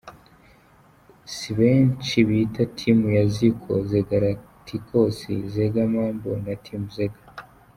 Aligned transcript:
C, 1.33 1.35
benshi 1.57 2.17
bita 2.27 2.63
‘Team 2.77 2.99
Ya 3.15 3.23
Ziko’, 3.35 3.71
‘Zegalacticos’, 3.89 5.17
‘Zega 5.53 5.83
Mambo’ 5.93 6.31
na 6.45 6.53
‘Team 6.63 6.83
Zega. 6.95 7.21